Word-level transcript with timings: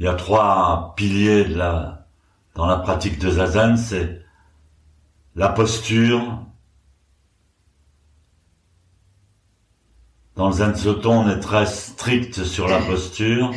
il 0.00 0.04
y 0.04 0.08
a 0.08 0.14
trois 0.14 0.94
piliers 0.96 1.44
dans 2.54 2.66
la 2.66 2.76
pratique 2.78 3.18
de 3.18 3.30
zazen, 3.30 3.76
c'est 3.76 4.24
la 5.36 5.50
posture. 5.50 6.46
Dans 10.36 10.46
le 10.46 10.54
zen 10.54 10.74
soto, 10.74 11.10
on 11.10 11.28
est 11.28 11.40
très 11.40 11.66
strict 11.66 12.44
sur 12.44 12.66
la 12.66 12.80
posture. 12.80 13.52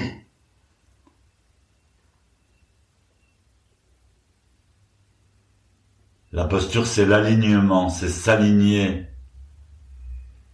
La 6.34 6.44
posture, 6.44 6.86
c'est 6.86 7.06
l'alignement, 7.06 7.88
c'est 7.88 8.10
s'aligner 8.10 9.08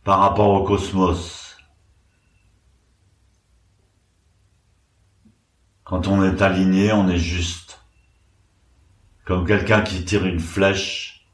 par 0.03 0.19
rapport 0.19 0.49
au 0.49 0.63
cosmos. 0.63 1.48
Quand 5.89 6.07
on 6.07 6.23
est 6.23 6.43
aligné, 6.43 6.93
on 6.93 7.09
est 7.09 7.17
juste. 7.17 7.81
Comme 9.25 9.47
quelqu'un 9.47 9.81
qui 9.81 10.05
tire 10.05 10.23
une 10.23 10.39
flèche. 10.39 11.25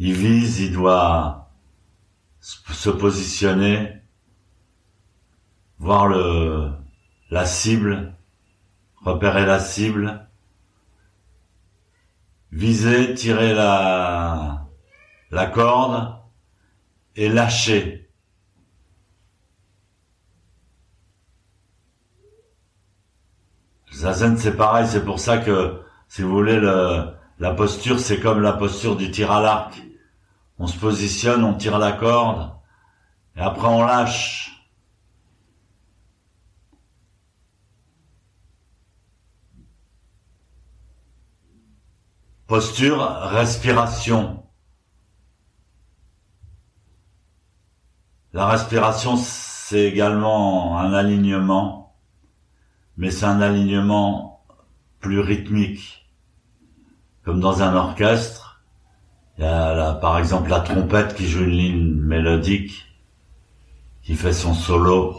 Il 0.00 0.14
vise, 0.14 0.58
il 0.58 0.72
doit 0.72 1.52
se 2.40 2.90
positionner, 2.90 4.02
voir 5.78 6.08
le, 6.08 6.72
la 7.30 7.46
cible, 7.46 8.12
repérer 9.04 9.46
la 9.46 9.60
cible, 9.60 10.28
viser, 12.50 13.14
tirer 13.14 13.54
la, 13.54 14.66
la 15.30 15.46
corde 15.46 16.16
et 17.14 17.28
lâcher. 17.28 18.03
Zazen, 23.94 24.36
c'est 24.36 24.56
pareil, 24.56 24.86
c'est 24.88 25.04
pour 25.04 25.20
ça 25.20 25.38
que, 25.38 25.80
si 26.08 26.22
vous 26.22 26.30
voulez, 26.30 26.58
le, 26.58 27.14
la 27.38 27.54
posture, 27.54 28.00
c'est 28.00 28.20
comme 28.20 28.40
la 28.42 28.52
posture 28.52 28.96
du 28.96 29.10
tir 29.10 29.30
à 29.30 29.40
l'arc. 29.40 29.80
On 30.58 30.66
se 30.66 30.76
positionne, 30.78 31.44
on 31.44 31.54
tire 31.54 31.78
la 31.78 31.92
corde, 31.92 32.50
et 33.36 33.40
après 33.40 33.68
on 33.68 33.84
lâche. 33.84 34.50
Posture, 42.46 43.00
respiration. 43.00 44.44
La 48.32 48.46
respiration, 48.48 49.16
c'est 49.16 49.84
également 49.84 50.78
un 50.78 50.92
alignement, 50.92 51.83
mais 52.96 53.10
c'est 53.10 53.26
un 53.26 53.40
alignement 53.40 54.44
plus 55.00 55.20
rythmique. 55.20 56.08
Comme 57.24 57.40
dans 57.40 57.62
un 57.62 57.74
orchestre, 57.74 58.62
il 59.38 59.44
y 59.44 59.46
a 59.46 59.94
par 59.94 60.18
exemple 60.18 60.50
la 60.50 60.60
trompette 60.60 61.14
qui 61.14 61.26
joue 61.26 61.44
une 61.44 61.50
ligne 61.50 61.94
mélodique, 61.94 62.86
qui 64.02 64.14
fait 64.14 64.32
son 64.32 64.54
solo. 64.54 65.16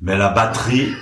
Mais 0.00 0.16
la 0.16 0.30
batterie 0.30 0.92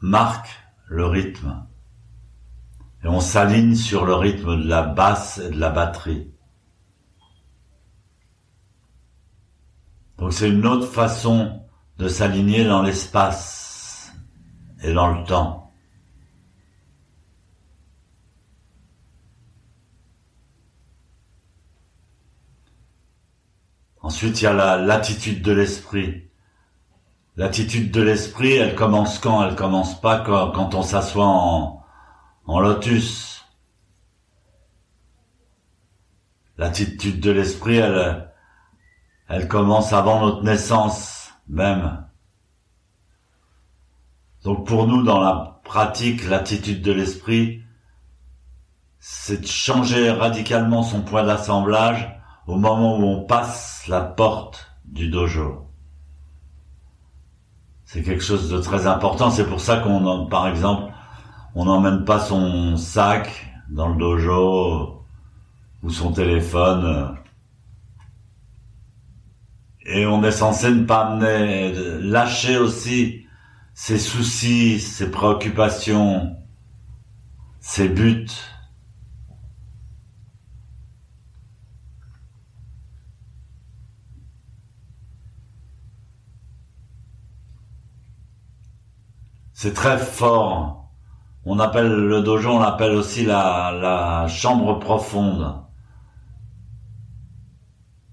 marque 0.00 0.48
le 0.86 1.06
rythme. 1.06 1.64
Et 3.04 3.08
on 3.08 3.20
s'aligne 3.20 3.74
sur 3.74 4.04
le 4.04 4.14
rythme 4.14 4.62
de 4.62 4.68
la 4.68 4.82
basse 4.82 5.38
et 5.38 5.50
de 5.50 5.58
la 5.58 5.70
batterie. 5.70 6.30
Donc 10.22 10.32
c'est 10.32 10.48
une 10.48 10.64
autre 10.68 10.86
façon 10.86 11.64
de 11.98 12.06
s'aligner 12.06 12.64
dans 12.64 12.80
l'espace 12.80 14.12
et 14.80 14.92
dans 14.92 15.18
le 15.18 15.24
temps. 15.24 15.72
Ensuite, 24.00 24.40
il 24.40 24.44
y 24.44 24.46
a 24.46 24.76
l'attitude 24.76 25.42
de 25.42 25.50
l'esprit. 25.50 26.30
L'attitude 27.34 27.90
de 27.90 28.02
l'esprit, 28.02 28.52
elle 28.52 28.76
commence 28.76 29.18
quand? 29.18 29.44
Elle 29.44 29.56
commence 29.56 30.00
pas 30.00 30.20
quand, 30.20 30.72
on 30.76 30.82
s'assoit 30.82 31.26
en 31.26 32.60
lotus. 32.60 33.44
L'attitude 36.58 37.18
de 37.18 37.32
l'esprit, 37.32 37.78
elle, 37.78 38.31
elle 39.32 39.48
commence 39.48 39.94
avant 39.94 40.20
notre 40.20 40.42
naissance 40.42 41.30
même. 41.48 42.04
Donc 44.44 44.66
pour 44.66 44.86
nous, 44.86 45.02
dans 45.02 45.20
la 45.20 45.60
pratique, 45.64 46.28
l'attitude 46.28 46.82
de 46.82 46.92
l'esprit, 46.92 47.62
c'est 48.98 49.40
de 49.40 49.46
changer 49.46 50.10
radicalement 50.10 50.82
son 50.82 51.00
point 51.00 51.24
d'assemblage 51.24 52.14
au 52.46 52.56
moment 52.56 52.98
où 52.98 53.04
on 53.04 53.24
passe 53.24 53.86
la 53.88 54.02
porte 54.02 54.70
du 54.84 55.08
dojo. 55.08 55.66
C'est 57.86 58.02
quelque 58.02 58.22
chose 58.22 58.50
de 58.50 58.58
très 58.58 58.86
important. 58.86 59.30
C'est 59.30 59.46
pour 59.46 59.60
ça 59.60 59.78
qu'on, 59.78 60.26
par 60.26 60.46
exemple, 60.46 60.92
on 61.54 61.64
n'emmène 61.64 62.04
pas 62.04 62.20
son 62.20 62.76
sac 62.76 63.46
dans 63.70 63.88
le 63.88 63.96
dojo 63.96 65.06
ou 65.82 65.88
son 65.88 66.12
téléphone. 66.12 67.16
Et 69.86 70.06
on 70.06 70.22
est 70.22 70.30
censé 70.30 70.70
ne 70.70 70.84
pas 70.84 71.06
amener, 71.06 71.72
lâcher 72.00 72.56
aussi 72.58 73.26
ses 73.74 73.98
soucis, 73.98 74.80
ses 74.80 75.10
préoccupations, 75.10 76.36
ses 77.60 77.88
buts. 77.88 78.26
C'est 89.54 89.74
très 89.74 89.98
fort 89.98 90.82
on 91.44 91.58
appelle 91.58 91.90
le 91.90 92.22
dojo, 92.22 92.50
on 92.50 92.58
l'appelle 92.60 92.92
aussi 92.92 93.24
la, 93.24 93.72
la 93.72 94.28
chambre 94.28 94.78
profonde. 94.78 95.56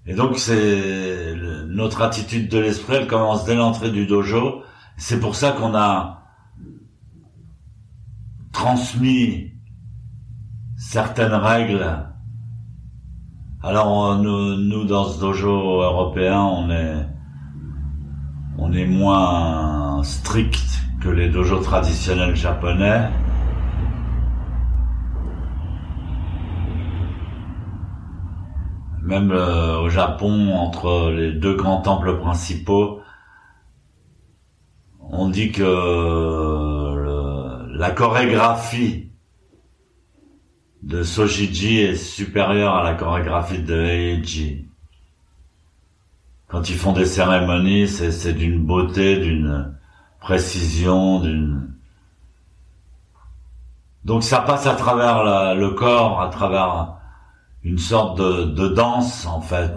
Et 0.06 0.14
donc 0.14 0.38
c'est 0.38 1.19
notre 1.70 2.02
attitude 2.02 2.48
de 2.48 2.58
l'esprit, 2.58 2.96
elle 2.96 3.06
commence 3.06 3.44
dès 3.44 3.54
l'entrée 3.54 3.90
du 3.90 4.06
dojo. 4.06 4.62
C'est 4.96 5.20
pour 5.20 5.36
ça 5.36 5.52
qu'on 5.52 5.74
a 5.74 6.24
transmis 8.52 9.52
certaines 10.76 11.32
règles. 11.32 11.86
Alors 13.62 14.16
nous, 14.16 14.56
nous 14.56 14.84
dans 14.84 15.04
ce 15.04 15.20
dojo 15.20 15.82
européen, 15.82 16.40
on 16.40 16.70
est 16.70 17.06
on 18.58 18.72
est 18.72 18.86
moins 18.86 20.02
strict 20.02 20.82
que 21.00 21.08
les 21.08 21.28
dojos 21.28 21.60
traditionnels 21.60 22.36
japonais. 22.36 23.08
Même 29.10 29.32
euh, 29.32 29.80
au 29.80 29.88
Japon, 29.88 30.54
entre 30.54 31.10
les 31.10 31.32
deux 31.32 31.56
grands 31.56 31.82
temples 31.82 32.16
principaux, 32.18 33.00
on 35.00 35.28
dit 35.28 35.50
que 35.50 35.64
la 37.76 37.90
chorégraphie 37.90 39.10
de 40.84 41.02
Sojiji 41.02 41.80
est 41.80 41.96
supérieure 41.96 42.76
à 42.76 42.84
la 42.84 42.94
chorégraphie 42.94 43.58
de 43.58 43.74
Eiji. 43.74 44.68
Quand 46.46 46.70
ils 46.70 46.76
font 46.76 46.92
des 46.92 47.06
cérémonies, 47.06 47.88
c'est 47.88 48.32
d'une 48.32 48.64
beauté, 48.64 49.16
d'une 49.16 49.74
précision, 50.20 51.18
d'une... 51.18 51.74
Donc 54.04 54.22
ça 54.22 54.38
passe 54.38 54.68
à 54.68 54.76
travers 54.76 55.56
le 55.56 55.70
corps, 55.70 56.22
à 56.22 56.28
travers 56.28 56.99
une 57.64 57.78
sorte 57.78 58.18
de, 58.18 58.68
danse 58.68 59.26
en 59.26 59.40
fait. 59.40 59.76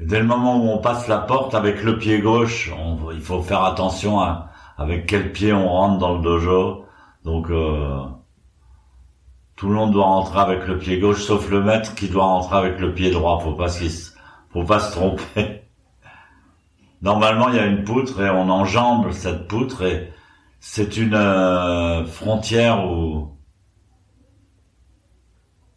Et 0.00 0.06
dès 0.06 0.20
le 0.20 0.26
moment 0.26 0.56
où 0.56 0.68
on 0.70 0.78
passe 0.78 1.08
la 1.08 1.18
porte 1.18 1.54
avec 1.54 1.82
le 1.82 1.98
pied 1.98 2.20
gauche, 2.20 2.70
il 3.12 3.20
faut 3.20 3.42
faire 3.42 3.64
attention 3.64 4.20
à 4.20 4.48
avec 4.78 5.06
quel 5.06 5.32
pied 5.32 5.52
on 5.52 5.68
rentre 5.68 5.98
dans 5.98 6.14
le 6.14 6.22
dojo. 6.22 6.86
Donc 7.24 7.50
euh, 7.50 7.98
tout 9.56 9.68
le 9.68 9.74
monde 9.74 9.92
doit 9.92 10.06
rentrer 10.06 10.38
avec 10.38 10.66
le 10.68 10.78
pied 10.78 11.00
gauche, 11.00 11.24
sauf 11.24 11.50
le 11.50 11.62
maître 11.62 11.94
qui 11.96 12.08
doit 12.08 12.24
rentrer 12.24 12.56
avec 12.56 12.78
le 12.78 12.94
pied 12.94 13.10
droit. 13.10 13.40
Faut 13.40 13.54
pas 13.54 13.68
qu'il 13.68 13.90
faut 14.50 14.64
pas 14.64 14.78
se 14.78 14.92
tromper. 14.92 15.62
Normalement, 17.02 17.48
il 17.48 17.56
y 17.56 17.58
a 17.58 17.66
une 17.66 17.84
poutre 17.84 18.20
et 18.20 18.30
on 18.30 18.48
enjambe 18.48 19.10
cette 19.10 19.48
poutre 19.48 19.82
et 19.82 20.12
c'est 20.60 20.96
une 20.96 21.14
euh, 21.14 22.04
frontière 22.04 22.84
où 22.90 23.36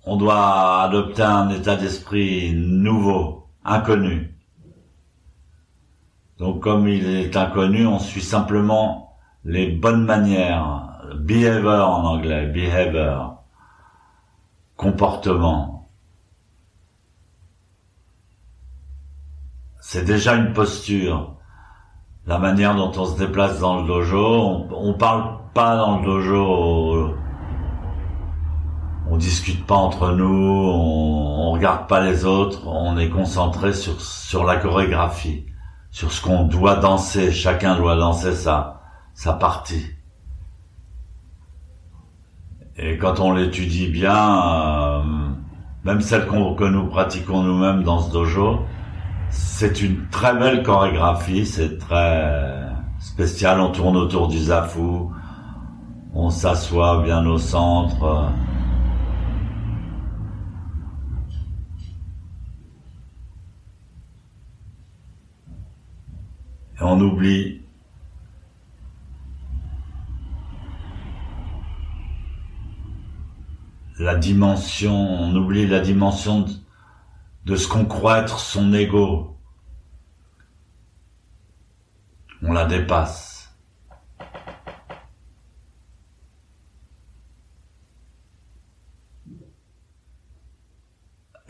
on 0.06 0.16
doit 0.16 0.82
adopter 0.82 1.22
un 1.22 1.50
état 1.50 1.76
d'esprit 1.76 2.54
nouveau, 2.56 3.48
inconnu. 3.64 4.36
Donc 6.40 6.64
comme 6.64 6.88
il 6.88 7.06
est 7.06 7.38
inconnu, 7.38 7.86
on 7.86 8.00
suit 8.00 8.22
simplement 8.22 9.18
les 9.46 9.68
bonnes 9.68 10.06
manières, 10.06 11.04
behavior 11.16 11.88
en 11.88 12.04
anglais, 12.06 12.48
behavior, 12.48 13.44
comportement. 14.76 15.88
C'est 19.80 20.06
déjà 20.06 20.36
une 20.36 20.54
posture. 20.54 21.36
La 22.28 22.38
manière 22.38 22.76
dont 22.76 22.92
on 22.96 23.06
se 23.06 23.18
déplace 23.18 23.60
dans 23.60 23.82
le 23.82 23.88
dojo, 23.88 24.68
on, 24.72 24.94
parle 24.94 25.40
pas 25.54 25.76
dans 25.76 26.00
le 26.00 26.06
dojo 26.06 27.16
on 29.12 29.18
discute 29.18 29.66
pas 29.66 29.76
entre 29.76 30.14
nous, 30.14 30.26
on, 30.26 31.52
regarde 31.52 31.88
pas 31.88 32.00
les 32.00 32.24
autres, 32.24 32.66
on 32.66 32.98
est 32.98 33.10
concentré 33.10 33.74
sur 33.74 34.00
sur 34.00 34.46
la 34.46 34.56
chorégraphie, 34.56 35.46
sur 35.92 36.14
ce 36.14 36.22
qu'on 36.22 36.44
doit 36.44 36.78
danser. 36.78 37.32
Chacun 37.32 37.76
doit 37.76 37.98
danser 37.98 38.34
sa 38.34 38.82
sa 39.14 39.34
partie. 39.34 39.86
Et 42.78 42.98
quand 42.98 43.20
on 43.20 43.34
l'étudie 43.34 43.90
bien, 43.90 44.42
euh, 44.42 45.04
même 45.84 46.00
celle 46.00 46.26
que 46.26 46.64
nous 46.64 46.88
pratiquons 46.88 47.44
nous-mêmes 47.44 47.84
dans 47.84 48.00
ce 48.00 48.12
dojo, 48.14 48.62
c'est 49.32 49.82
une 49.82 50.08
très 50.10 50.38
belle 50.38 50.64
chorégraphie, 50.64 51.46
c'est 51.46 51.78
très 51.78 52.68
spécial. 53.00 53.60
On 53.60 53.72
tourne 53.72 53.98
autour 53.98 54.28
du 54.28 54.38
zafu, 54.38 54.80
on 56.14 56.30
s'assoit 56.30 57.04
bien 57.04 57.26
au 57.26 57.38
centre. 57.38 58.32
Et 66.80 66.84
on 66.84 67.00
oublie 67.00 67.62
la 74.00 74.16
dimension, 74.16 74.96
on 74.96 75.36
oublie 75.36 75.68
la 75.68 75.80
dimension 75.80 76.42
de, 76.42 76.52
ce 77.56 77.68
qu'on 77.68 77.86
croit 77.86 78.20
être 78.20 78.40
son 78.40 78.74
ego. 78.74 79.38
On 82.44 82.54
la 82.54 82.66
dépasse. 82.66 83.32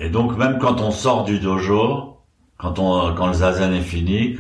Et 0.02 0.10
donc 0.10 0.36
même 0.36 0.58
quand 0.58 0.82
on 0.82 0.90
sort 0.90 1.26
du 1.26 1.40
dojo, 1.40 2.18
quand 2.58 2.80
on 2.80 3.14
quand 3.14 3.28
le 3.28 3.34
zazen 3.34 3.72
est 3.74 3.82
fini, 3.82 4.36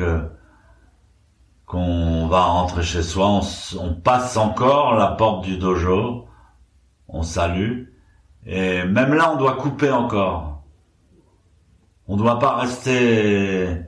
qu'on 1.68 2.28
va 2.28 2.46
rentrer 2.46 2.82
chez 2.82 3.04
soi, 3.04 3.42
on, 3.80 3.94
passe 3.94 4.38
encore 4.38 4.96
la 4.96 5.10
porte 5.10 5.44
du 5.46 5.58
dojo, 5.60 6.28
on 7.08 7.22
salue, 7.22 7.90
et 8.48 8.84
même 8.86 9.14
là 9.14 9.32
on 9.34 9.38
doit 9.38 9.54
couper 9.54 9.92
encore. 9.92 10.51
On 12.08 12.16
ne 12.16 12.22
doit 12.22 12.40
pas 12.40 12.58
rester 12.58 13.82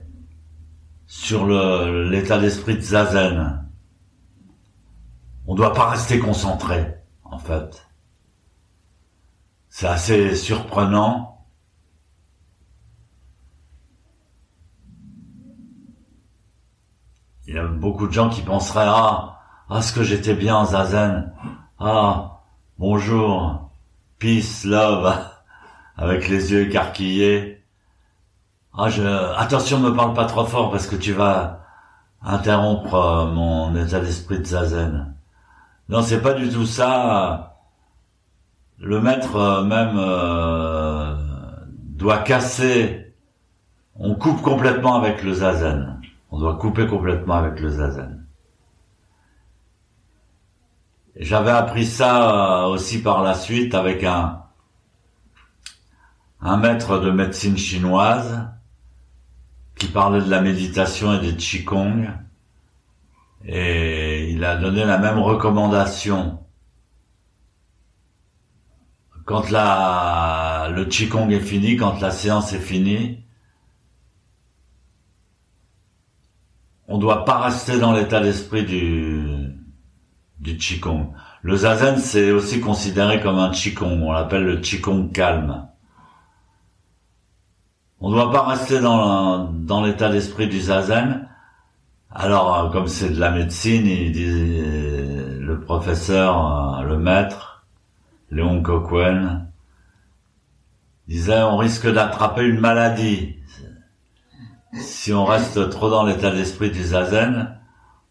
sur 1.08 1.46
l'état 1.46 2.40
d'esprit 2.40 2.76
de 2.76 2.82
zazen. 2.82 3.70
On 5.46 5.54
ne 5.54 5.58
doit 5.58 5.74
pas 5.74 5.90
rester 5.90 6.20
concentré, 6.20 6.96
en 7.24 7.38
fait. 7.38 7.88
C'est 9.70 9.88
assez 9.88 10.36
surprenant. 10.36 11.48
Il 17.46 17.56
y 17.56 17.58
a 17.58 17.68
beaucoup 17.68 18.08
de 18.08 18.14
gens 18.14 18.30
qui 18.30 18.42
penseraient 18.42 18.86
ah 18.88 19.42
ah 19.70 19.82
ce 19.82 19.92
que 19.92 20.04
j'étais 20.04 20.34
bien 20.34 20.56
en 20.56 20.66
zazen. 20.66 21.34
Ah 21.80 22.42
bonjour. 22.78 23.70
Peace 24.20 24.64
love 24.64 25.14
avec 25.98 26.30
les 26.30 26.52
yeux 26.52 26.68
écarquillés 26.68 27.53
ah 28.76 28.90
je 28.90 29.04
attention 29.38 29.80
me 29.80 29.92
parle 29.96 30.14
pas 30.14 30.26
trop 30.26 30.46
fort 30.46 30.72
parce 30.72 30.88
que 30.88 30.96
tu 30.96 31.14
vas 31.14 31.64
interrompre 32.24 32.96
euh, 32.96 33.26
mon 33.32 33.76
état 33.76 34.00
d'esprit 34.00 34.40
de 34.40 34.46
zazen. 34.46 35.16
Non 35.90 36.02
c'est 36.02 36.22
pas 36.22 36.34
du 36.34 36.50
tout 36.50 36.66
ça. 36.66 37.58
Le 38.80 39.00
maître 39.00 39.36
euh, 39.36 39.64
même 39.64 39.96
euh, 39.98 41.16
doit 41.70 42.20
casser. 42.20 43.14
On 43.96 44.16
coupe 44.16 44.42
complètement 44.42 44.96
avec 44.96 45.24
le 45.24 45.34
zazen. 45.34 46.02
On 46.32 46.40
doit 46.40 46.56
couper 46.56 46.88
complètement 46.88 47.36
avec 47.36 47.60
le 47.60 47.70
zazen. 47.70 48.26
J'avais 51.16 51.52
appris 51.52 51.86
ça 51.86 52.68
aussi 52.70 53.04
par 53.04 53.22
la 53.22 53.36
suite 53.36 53.76
avec 53.76 54.04
un, 54.04 54.42
un 56.42 56.58
maître 56.58 56.98
de 56.98 57.12
médecine 57.12 57.56
chinoise 57.56 58.50
qui 59.78 59.88
parlait 59.88 60.22
de 60.22 60.30
la 60.30 60.42
méditation 60.42 61.14
et 61.14 61.20
des 61.20 61.36
qigong 61.36 62.08
et 63.46 64.30
il 64.32 64.44
a 64.44 64.56
donné 64.56 64.86
la 64.86 64.98
même 64.98 65.20
recommandation. 65.20 66.40
Quand 69.26 69.50
la, 69.50 70.70
le 70.74 70.86
qigong 70.86 71.30
est 71.30 71.40
fini, 71.40 71.78
quand 71.78 72.00
la 72.02 72.12
séance 72.12 72.54
est 72.54 72.60
finie, 72.60 73.24
on 76.88 76.98
doit 76.98 77.26
pas 77.26 77.40
rester 77.40 77.80
dans 77.80 77.94
l'état 77.94 78.20
d'esprit 78.20 78.66
du 78.66 79.50
du 80.40 80.58
qigong. 80.58 81.14
Le 81.42 81.56
zazen 81.56 81.98
c'est 81.98 82.32
aussi 82.32 82.60
considéré 82.60 83.22
comme 83.22 83.40
un 83.40 83.52
qigong, 83.52 84.02
on 84.04 84.12
l'appelle 84.12 84.44
le 84.44 84.58
qigong 84.58 85.10
calme. 85.12 85.68
On 88.04 88.10
ne 88.10 88.16
doit 88.16 88.32
pas 88.32 88.44
rester 88.44 88.82
dans 88.82 89.82
l'état 89.84 90.10
d'esprit 90.10 90.50
du 90.50 90.60
zazen. 90.60 91.26
Alors 92.12 92.54
euh, 92.54 92.70
comme 92.70 92.88
c'est 92.88 93.10
de 93.10 93.20
la 93.20 93.32
médecine, 93.32 93.86
dit 93.86 94.62
le 95.40 95.60
professeur, 95.62 96.82
euh, 96.82 96.84
le 96.84 96.98
maître 96.98 97.66
Léon 98.30 98.62
Coquen 98.62 99.48
disait 101.08 101.44
on 101.44 101.56
risque 101.56 101.92
d'attraper 101.92 102.44
une 102.44 102.60
maladie 102.60 103.38
si 104.74 105.14
on 105.14 105.24
reste 105.24 105.70
trop 105.70 105.90
dans 105.90 106.04
l'état 106.04 106.32
d'esprit 106.32 106.72
du 106.72 106.84
zazen, 106.84 107.58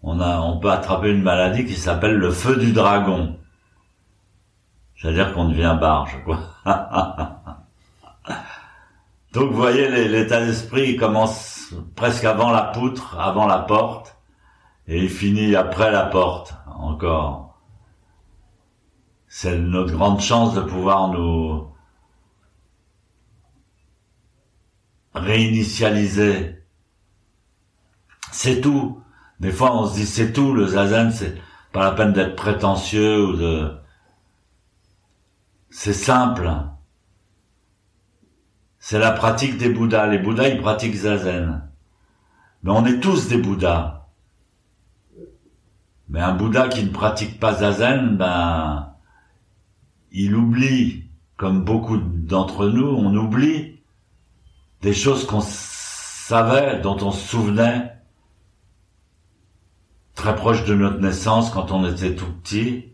on 0.03 0.21
a, 0.21 0.41
on 0.41 0.59
peut 0.59 0.71
attraper 0.71 1.11
une 1.11 1.23
maladie 1.23 1.65
qui 1.65 1.75
s'appelle 1.75 2.17
le 2.17 2.31
feu 2.31 2.57
du 2.57 2.73
dragon. 2.73 3.37
C'est-à-dire 4.97 5.35
qu'on 5.35 5.49
devient 5.49 5.77
barge, 5.81 6.19
quoi. 6.25 6.39
Donc, 9.33 9.51
vous 9.51 9.57
voyez, 9.57 10.09
l'état 10.09 10.45
d'esprit 10.45 10.97
commence 10.97 11.75
presque 11.97 12.25
avant 12.25 12.51
la 12.51 12.65
poutre, 12.65 13.19
avant 13.19 13.47
la 13.47 13.59
porte, 13.59 14.19
et 14.87 14.99
il 14.99 15.09
finit 15.09 15.57
après 15.57 15.91
la 15.91 16.05
porte, 16.05 16.55
encore. 16.67 17.59
C'est 19.29 19.57
notre 19.59 19.93
grande 19.93 20.21
chance 20.21 20.55
de 20.55 20.61
pouvoir 20.61 21.09
nous, 21.09 21.73
réinitialiser. 25.15 26.63
C'est 28.31 28.61
tout. 28.61 29.03
Des 29.41 29.53
fois, 29.53 29.77
on 29.77 29.87
se 29.87 29.95
dit 29.95 30.07
c'est 30.07 30.33
tout. 30.33 30.53
Le 30.53 30.67
zazen, 30.67 31.11
c'est 31.11 31.37
pas 31.73 31.85
la 31.85 31.93
peine 31.93 32.13
d'être 32.13 32.37
prétentieux 32.37 33.25
ou 33.27 33.37
de. 33.37 33.73
C'est 35.71 35.93
simple. 35.95 36.51
C'est 38.85 38.99
la 38.99 39.13
pratique 39.13 39.59
des 39.59 39.69
Bouddhas. 39.69 40.09
Les 40.09 40.19
Bouddhas, 40.19 40.49
ils 40.49 40.61
pratiquent 40.61 40.97
zazen. 40.97 41.63
Mais 42.65 42.73
on 42.73 42.85
est 42.85 42.99
tous 42.99 43.29
des 43.29 43.39
Bouddhas. 43.39 44.09
Mais 46.09 46.21
un 46.21 46.35
Bouddha 46.35 46.67
qui 46.67 46.83
ne 46.83 46.91
pratique 46.91 47.39
pas 47.39 47.55
zazen, 47.55 48.17
ben, 48.17 48.93
il 50.11 50.35
oublie, 50.35 51.05
comme 51.37 51.65
beaucoup 51.65 51.97
d'entre 51.97 52.67
nous, 52.67 52.89
on 52.89 53.15
oublie 53.15 53.79
des 54.81 54.93
choses 54.93 55.29
qu'on 55.29 55.43
savait, 55.43 56.81
dont 56.81 56.99
on 57.03 57.13
se 57.13 57.29
souvenait 57.29 57.93
très 60.17 60.35
proche 60.35 60.65
de 60.65 60.75
notre 60.75 60.99
naissance 60.99 61.51
quand 61.51 61.71
on 61.71 61.89
était 61.89 62.17
tout 62.17 62.33
petit. 62.43 62.87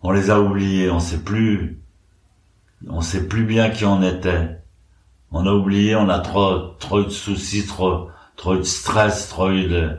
On 0.00 0.10
les 0.10 0.30
a 0.30 0.40
oubliés, 0.40 0.90
on 0.90 1.00
sait 1.00 1.22
plus, 1.22 1.81
on 2.88 3.00
sait 3.00 3.28
plus 3.28 3.44
bien 3.44 3.70
qui 3.70 3.84
on 3.84 4.02
était. 4.02 4.58
On 5.30 5.46
a 5.46 5.52
oublié, 5.52 5.96
on 5.96 6.08
a 6.08 6.20
trop, 6.20 6.58
trop 6.78 7.02
eu 7.02 7.04
de 7.06 7.10
soucis, 7.10 7.66
trop, 7.66 8.10
trop 8.36 8.54
eu 8.56 8.58
de 8.58 8.62
stress, 8.64 9.28
trop 9.28 9.50
eu 9.50 9.68
de, 9.68 9.98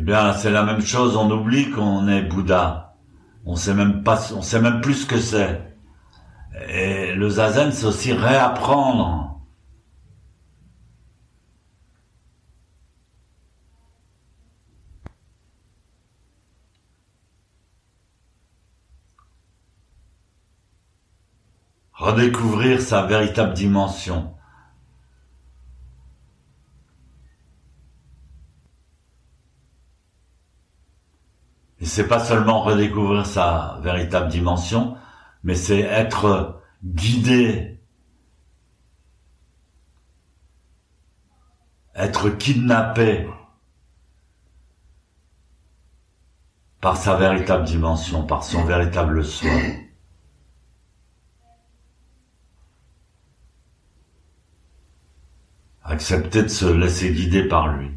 Eh 0.00 0.02
bien, 0.02 0.32
c'est 0.32 0.50
la 0.50 0.62
même 0.64 0.80
chose, 0.80 1.14
on 1.14 1.30
oublie 1.30 1.68
qu'on 1.70 2.08
est 2.08 2.22
Bouddha. 2.22 2.94
On 3.44 3.54
sait 3.54 3.74
même 3.74 4.02
pas, 4.02 4.18
on 4.34 4.40
sait 4.40 4.58
même 4.58 4.80
plus 4.80 4.94
ce 4.94 5.06
que 5.06 5.18
c'est. 5.18 5.60
Et 6.70 7.14
le 7.14 7.28
zazen, 7.28 7.70
c'est 7.70 7.84
aussi 7.84 8.14
réapprendre. 8.14 9.29
Redécouvrir 22.00 22.80
sa 22.80 23.02
véritable 23.02 23.52
dimension. 23.52 24.34
Et 31.78 31.84
c'est 31.84 32.08
pas 32.08 32.24
seulement 32.24 32.62
redécouvrir 32.62 33.26
sa 33.26 33.80
véritable 33.82 34.30
dimension, 34.30 34.96
mais 35.44 35.54
c'est 35.54 35.80
être 35.80 36.62
guidé, 36.82 37.78
être 41.94 42.30
kidnappé 42.30 43.28
par 46.80 46.96
sa 46.96 47.16
véritable 47.16 47.64
dimension, 47.64 48.26
par 48.26 48.42
son 48.42 48.64
véritable 48.64 49.22
soi. 49.22 49.50
Accepter 55.90 56.44
de 56.44 56.48
se 56.48 56.66
laisser 56.66 57.12
guider 57.12 57.48
par 57.48 57.76
lui. 57.76 57.90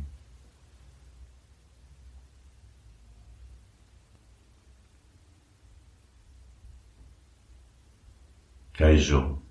Kaijo 8.73 9.42